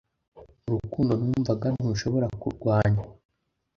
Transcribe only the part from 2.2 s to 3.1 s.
kurwanywa